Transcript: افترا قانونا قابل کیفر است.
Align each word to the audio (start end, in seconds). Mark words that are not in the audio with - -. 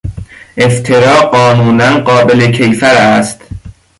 افترا 0.57 1.21
قانونا 1.21 1.99
قابل 1.99 2.47
کیفر 2.51 2.95
است. 2.95 3.41